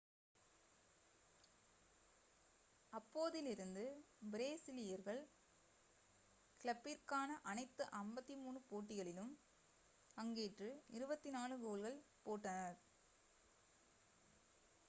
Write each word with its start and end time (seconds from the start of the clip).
அப்போதிலிருந்து 2.93 3.83
பிரேசீலியர்கள் 4.31 5.21
கிளப்பிற்கான 6.65 7.37
அனைத்து 7.51 7.85
53 7.99 8.65
போட்டிகளிலும் 8.71 9.31
பங்கேற்று 10.17 10.71
24 10.97 11.31
கோல்கள் 11.65 11.97
போட்டனர் 12.25 12.77